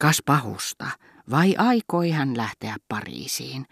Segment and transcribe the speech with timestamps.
[0.00, 0.86] Kas pahusta,
[1.30, 3.66] vai aikoi hän lähteä Pariisiin?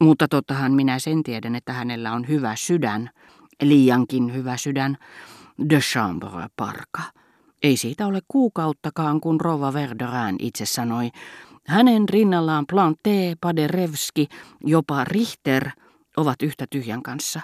[0.00, 3.10] Mutta tottahan minä sen tiedän, että hänellä on hyvä sydän,
[3.62, 4.96] liiankin hyvä sydän,
[5.70, 7.02] de chambre parka.
[7.62, 11.10] Ei siitä ole kuukauttakaan, kun Rova Verderin itse sanoi,
[11.66, 14.28] hänen rinnallaan Planté, Paderewski,
[14.64, 15.70] jopa Richter
[16.16, 17.40] ovat yhtä tyhjän kanssa.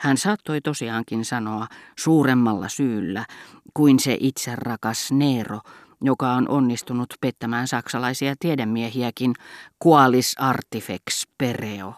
[0.00, 1.66] Hän saattoi tosiaankin sanoa
[1.98, 3.26] suuremmalla syyllä
[3.74, 5.60] kuin se itse rakas Nero,
[6.04, 9.34] joka on onnistunut pettämään saksalaisia tiedemiehiäkin
[9.86, 11.94] qualis artifex pereo.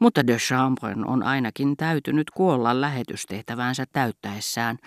[0.00, 4.78] Mutta de Chambren on ainakin täytynyt kuolla lähetystehtävänsä täyttäessään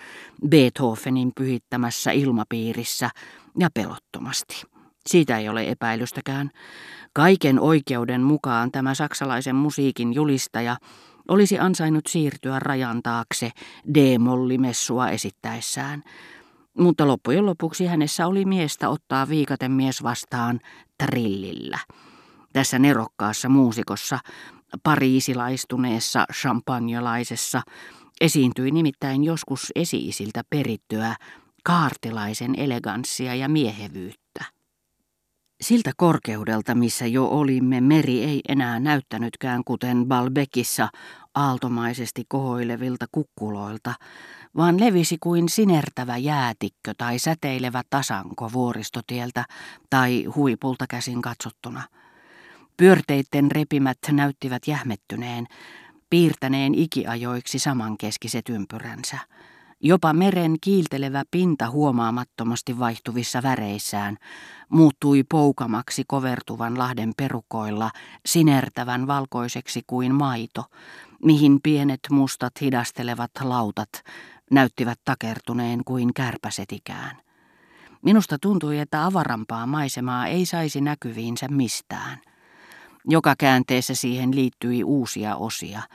[0.48, 3.10] Beethovenin pyhittämässä ilmapiirissä
[3.58, 4.62] ja pelottomasti.
[5.06, 6.50] Siitä ei ole epäilystäkään.
[7.12, 10.76] Kaiken oikeuden mukaan tämä saksalaisen musiikin julistaja
[11.28, 13.50] olisi ansainnut siirtyä rajan taakse
[13.94, 16.02] D-mollimessua esittäessään.
[16.78, 20.60] Mutta loppujen lopuksi hänessä oli miestä ottaa viikaten mies vastaan
[20.98, 21.78] trillillä.
[22.52, 24.18] Tässä nerokkaassa muusikossa,
[24.82, 27.62] pariisilaistuneessa champagnelaisessa,
[28.20, 31.16] esiintyi nimittäin joskus esiisiltä perittyä
[31.64, 34.44] kaartilaisen eleganssia ja miehevyyttä.
[35.60, 40.88] Siltä korkeudelta, missä jo olimme, meri ei enää näyttänytkään kuten Balbekissa
[41.34, 43.94] aaltomaisesti kohoilevilta kukkuloilta,
[44.56, 49.44] vaan levisi kuin sinertävä jäätikkö tai säteilevä tasanko vuoristotieltä
[49.90, 51.82] tai huipulta käsin katsottuna.
[52.76, 55.46] Pyörteitten repimät näyttivät jähmettyneen,
[56.10, 59.18] piirtäneen ikiajoiksi samankeskiset ympyränsä.
[59.82, 64.16] Jopa meren kiiltelevä pinta huomaamattomasti vaihtuvissa väreissään
[64.68, 67.90] muuttui poukamaksi kovertuvan lahden perukoilla,
[68.26, 70.64] sinertävän valkoiseksi kuin maito,
[71.24, 73.88] mihin pienet mustat hidastelevat lautat
[74.50, 77.16] näyttivät takertuneen kuin kärpäsetikään.
[78.02, 82.18] Minusta tuntui, että avarampaa maisemaa ei saisi näkyviinsä mistään.
[83.04, 85.82] Joka käänteessä siihen liittyi uusia osia–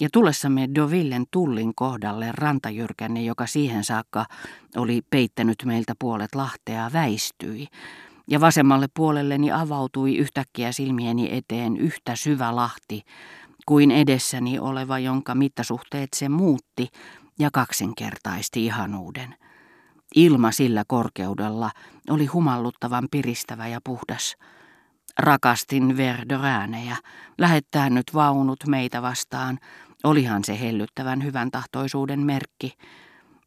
[0.00, 4.26] ja tullessamme Dovillen tullin kohdalle rantajyrkänne, joka siihen saakka
[4.76, 7.66] oli peittänyt meiltä puolet lahtea, väistyi,
[8.30, 13.02] ja vasemmalle puolelleni avautui yhtäkkiä silmieni eteen yhtä syvä lahti
[13.66, 16.88] kuin edessäni oleva, jonka mittasuhteet se muutti
[17.38, 19.34] ja kaksinkertaisti ihanuuden.
[20.14, 21.70] Ilma sillä korkeudella
[22.10, 24.36] oli humalluttavan piristävä ja puhdas.
[25.18, 26.96] Rakastin Verderäänejä,
[27.38, 29.58] lähettää nyt vaunut meitä vastaan,
[30.04, 32.72] olihan se hellyttävän hyvän tahtoisuuden merkki.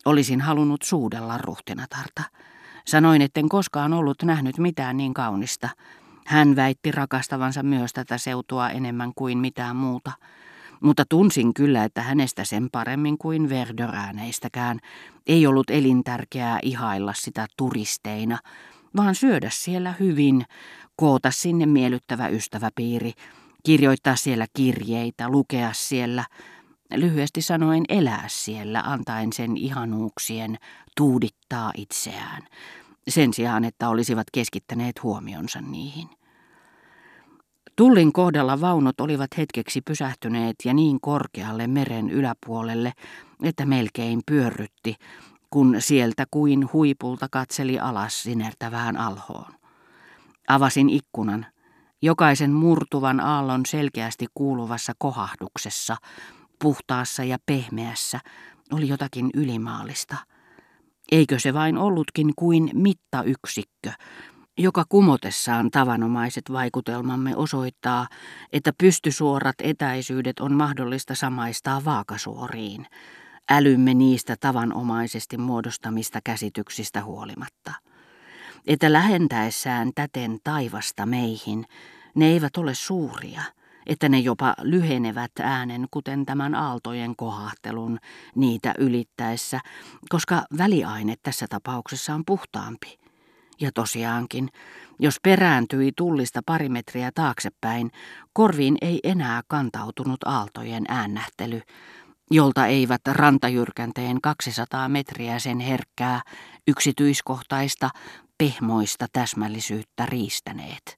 [0.06, 2.24] Olisin halunnut suudella ruhtinatarta.
[2.86, 5.70] Sanoin, etten koskaan ollut nähnyt mitään niin kaunista.
[6.26, 10.12] Hän väitti rakastavansa myös tätä seutua enemmän kuin mitään muuta.
[10.82, 14.80] Mutta tunsin kyllä, että hänestä sen paremmin kuin Verderääneistäkään
[15.28, 18.38] ei ollut elintärkeää ihailla sitä turisteina,
[18.98, 20.46] vaan syödä siellä hyvin,
[20.96, 23.14] koota sinne miellyttävä ystäväpiiri,
[23.64, 26.26] kirjoittaa siellä kirjeitä, lukea siellä,
[26.96, 30.58] lyhyesti sanoen elää siellä, antaen sen ihanuuksien
[30.98, 32.42] tuudittaa itseään,
[33.08, 36.10] sen sijaan, että olisivat keskittäneet huomionsa niihin.
[37.76, 42.94] Tullin kohdalla vaunut olivat hetkeksi pysähtyneet ja niin korkealle meren yläpuolelle,
[43.44, 44.96] että melkein pyörrytti,
[45.56, 49.54] kun sieltä kuin huipulta katseli alas sinertävään alhoon.
[50.48, 51.46] Avasin ikkunan,
[52.02, 55.98] jokaisen murtuvan aallon selkeästi kuuluvassa kohahduksessa,
[56.62, 58.20] puhtaassa ja pehmeässä,
[58.72, 60.18] oli jotakin ylimaallista.
[61.12, 63.92] Eikö se vain ollutkin kuin mittayksikkö,
[64.58, 68.08] joka kumotessaan tavanomaiset vaikutelmamme osoittaa,
[68.54, 72.88] että pystysuorat etäisyydet on mahdollista samaistaa vaakasuoriin,
[73.50, 77.74] älymme niistä tavanomaisesti muodostamista käsityksistä huolimatta
[78.68, 81.66] että lähentäessään täten taivasta meihin,
[82.16, 83.42] ne eivät ole suuria,
[83.86, 88.00] että ne jopa lyhenevät äänen, kuten tämän aaltojen kohahtelun
[88.36, 89.60] niitä ylittäessä,
[90.10, 93.00] koska väliaine tässä tapauksessa on puhtaampi.
[93.60, 94.50] Ja tosiaankin,
[95.00, 97.92] jos perääntyi tullista pari metriä taaksepäin,
[98.34, 101.62] korviin ei enää kantautunut aaltojen äännähtely,
[102.32, 106.22] jolta eivät rantajyrkänteen 200 metriä sen herkkää,
[106.68, 107.90] yksityiskohtaista,
[108.38, 110.98] pehmoista täsmällisyyttä riistäneet.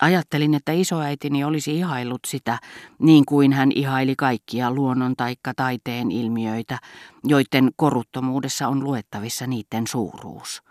[0.00, 2.58] Ajattelin, että isoäitini olisi ihaillut sitä,
[2.98, 6.78] niin kuin hän ihaili kaikkia luonnon taikka taiteen ilmiöitä,
[7.24, 10.62] joiden koruttomuudessa on luettavissa niiden suuruus.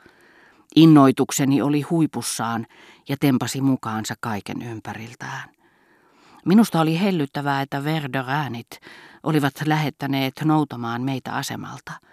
[0.75, 2.68] Innoitukseni oli huipussaan
[3.09, 5.56] ja tempasi mukaansa kaiken ympäriltään.
[6.47, 8.67] Minusta oli hellyttävää, että Verderäänit
[9.23, 11.91] olivat lähettäneet noutamaan meitä asemalta–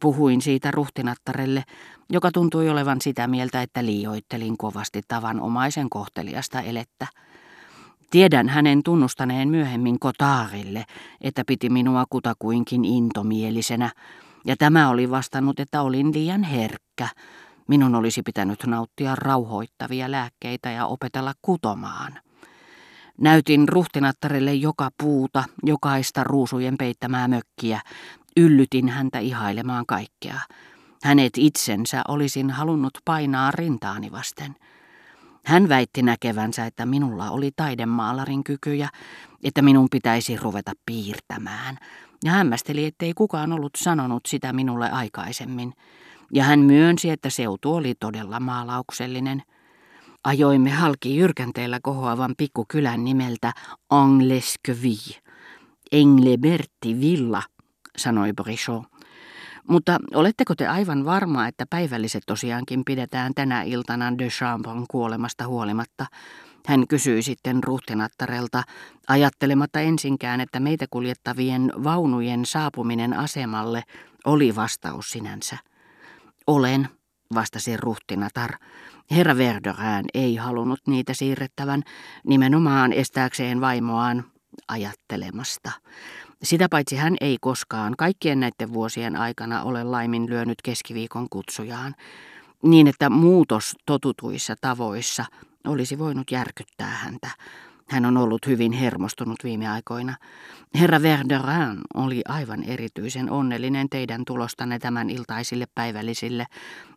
[0.00, 1.64] Puhuin siitä ruhtinattarelle,
[2.10, 7.06] joka tuntui olevan sitä mieltä, että liioittelin kovasti tavanomaisen kohteliasta elettä.
[8.10, 10.84] Tiedän hänen tunnustaneen myöhemmin kotaarille,
[11.20, 13.92] että piti minua kutakuinkin intomielisenä,
[14.44, 17.08] ja tämä oli vastannut, että olin liian herkkä.
[17.68, 22.18] Minun olisi pitänyt nauttia rauhoittavia lääkkeitä ja opetella kutomaan.
[23.20, 27.80] Näytin ruhtinattarelle joka puuta, jokaista ruusujen peittämää mökkiä,
[28.36, 30.40] yllytin häntä ihailemaan kaikkea.
[31.02, 34.56] Hänet itsensä olisin halunnut painaa rintaani vasten.
[35.44, 38.88] Hän väitti näkevänsä, että minulla oli taidemaalarin kykyjä,
[39.44, 41.78] että minun pitäisi ruveta piirtämään.
[42.24, 45.72] Ja hämmästeli, ettei kukaan ollut sanonut sitä minulle aikaisemmin.
[46.32, 49.42] Ja hän myönsi, että seutu oli todella maalauksellinen.
[50.24, 53.52] Ajoimme halki jyrkänteellä kohoavan pikkukylän nimeltä
[53.90, 55.22] Anglesqueville.
[55.92, 57.42] Engleberti Villa,
[57.96, 58.82] sanoi Brichot.
[59.68, 66.06] Mutta oletteko te aivan varma, että päivälliset tosiaankin pidetään tänä iltana de Chambon kuolemasta huolimatta?
[66.66, 68.62] Hän kysyi sitten ruhtinattarelta,
[69.08, 73.82] ajattelematta ensinkään, että meitä kuljettavien vaunujen saapuminen asemalle
[74.24, 75.58] oli vastaus sinänsä.
[76.46, 76.88] Olen,
[77.34, 78.50] vastasi ruhtinatar.
[79.10, 81.82] Herra Verderään ei halunnut niitä siirrettävän,
[82.26, 84.24] nimenomaan estääkseen vaimoaan
[84.68, 85.70] ajattelemasta.
[86.42, 91.94] Sitä paitsi hän ei koskaan kaikkien näiden vuosien aikana ole laiminlyönyt keskiviikon kutsujaan,
[92.62, 95.24] niin että muutos totutuissa tavoissa
[95.66, 97.30] olisi voinut järkyttää häntä.
[97.90, 100.16] Hän on ollut hyvin hermostunut viime aikoina.
[100.74, 106.46] Herra Verderin oli aivan erityisen onnellinen teidän tulostanne tämän iltaisille päivällisille.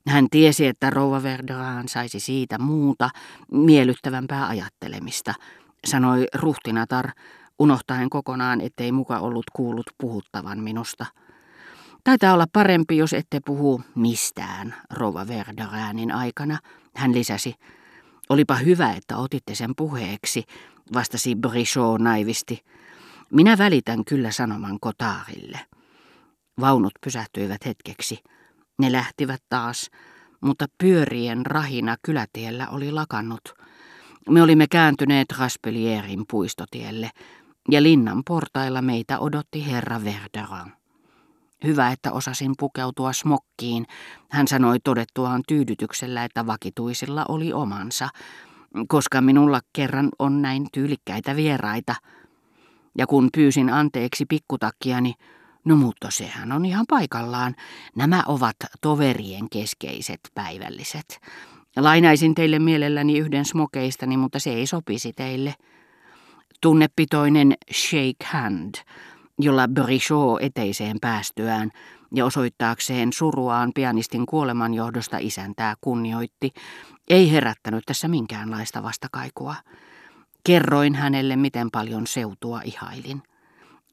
[0.08, 3.10] Hän tiesi, että rouva Verderin saisi siitä muuta,
[3.52, 5.34] miellyttävämpää ajattelemista,
[5.86, 7.10] sanoi ruhtinatar,
[7.60, 11.06] unohtaen kokonaan, ettei muka ollut kuullut puhuttavan minusta.
[12.04, 16.58] Taitaa olla parempi, jos ette puhu mistään, rouva Verderäänin aikana,
[16.96, 17.56] hän lisäsi.
[18.30, 20.44] Olipa hyvä, että otitte sen puheeksi,
[20.94, 22.64] vastasi Brichot naivisti.
[23.32, 25.60] Minä välitän kyllä sanoman kotaarille.
[26.60, 28.20] Vaunut pysähtyivät hetkeksi.
[28.80, 29.90] Ne lähtivät taas,
[30.42, 33.54] mutta pyörien rahina kylätiellä oli lakannut.
[34.30, 37.10] Me olimme kääntyneet Raspelierin puistotielle,
[37.72, 40.74] ja linnan portailla meitä odotti herra Verderan.
[41.64, 43.86] Hyvä, että osasin pukeutua smokkiin,
[44.30, 48.10] hän sanoi todettuaan tyydytyksellä, että vakituisilla oli omansa,
[48.88, 51.96] koska minulla kerran on näin tyylikkäitä vieraita.
[52.98, 55.14] Ja kun pyysin anteeksi pikkutakkiani,
[55.66, 57.56] no mutta sehän on ihan paikallaan.
[57.96, 61.20] Nämä ovat toverien keskeiset päivälliset.
[61.78, 65.54] Lainaisin teille mielelläni yhden smokeistani, mutta se ei sopisi teille.
[66.62, 68.76] Tunnepitoinen shake hand,
[69.40, 71.70] jolla Brichot eteiseen päästyään
[72.14, 76.54] ja osoittaakseen suruaan pianistin kuoleman johdosta isäntää kunnioitti,
[77.10, 79.56] ei herättänyt tässä minkäänlaista vastakaikua.
[80.44, 83.22] Kerroin hänelle, miten paljon seutua ihailin.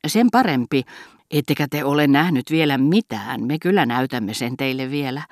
[0.07, 0.83] Sen parempi,
[1.31, 5.23] ettekä te ole nähnyt vielä mitään, me kyllä näytämme sen teille vielä.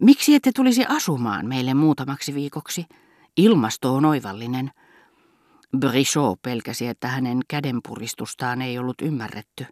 [0.00, 2.86] Miksi ette tulisi asumaan meille muutamaksi viikoksi?
[3.36, 4.70] Ilmasto on oivallinen.
[5.78, 9.66] Brichot pelkäsi, että hänen kädenpuristustaan ei ollut ymmärretty.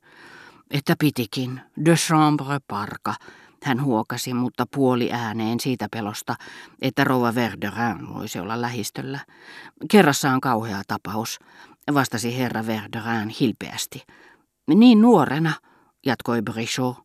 [0.70, 3.14] Että pitikin, de chambre parka,
[3.64, 6.36] hän huokasi, mutta puoli ääneen siitä pelosta,
[6.82, 9.18] että rouva Verderin voisi olla lähistöllä.
[9.90, 11.38] Kerrassaan kauhea tapaus,
[11.94, 14.02] vastasi herra Verderin hilpeästi.
[14.66, 15.52] Niin nuorena,
[16.06, 16.98] jatkoi Brichot.